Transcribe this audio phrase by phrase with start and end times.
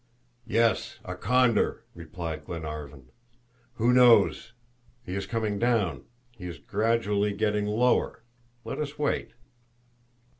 [0.47, 3.11] "Yes, a condor," replied Glenarvan.
[3.75, 4.53] "Who knows?
[5.05, 8.23] He is coming down he is gradually getting lower!
[8.65, 9.33] Let us wait."